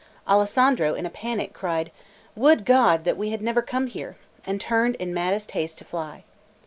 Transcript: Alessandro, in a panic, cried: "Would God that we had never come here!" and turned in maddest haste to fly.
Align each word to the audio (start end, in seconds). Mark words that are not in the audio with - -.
Alessandro, 0.27 0.95
in 0.95 1.05
a 1.05 1.11
panic, 1.11 1.53
cried: 1.53 1.91
"Would 2.35 2.65
God 2.65 3.03
that 3.03 3.17
we 3.17 3.29
had 3.29 3.39
never 3.39 3.61
come 3.61 3.85
here!" 3.85 4.17
and 4.47 4.59
turned 4.59 4.95
in 4.95 5.13
maddest 5.13 5.51
haste 5.51 5.77
to 5.77 5.85
fly. 5.85 6.23